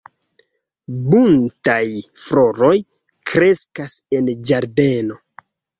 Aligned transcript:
Buntaj 1.11 1.83
floroj 2.23 2.73
kreskas 3.35 3.97
en 4.21 4.35
ĝardeno. 4.51 5.25